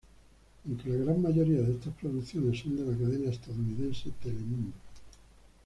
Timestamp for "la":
0.89-0.95, 2.91-2.97